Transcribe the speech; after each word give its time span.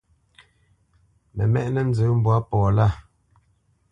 Mə 1.35 1.43
mɛ́ʼnə̄ 1.53 1.81
nzə 1.89 2.05
mbwǎ 2.17 2.35
pɔ 2.49 2.57
lâ. 2.77 2.87